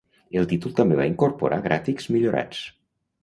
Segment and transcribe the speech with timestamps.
[0.39, 2.63] El títol també va incorporar gràfics millorats.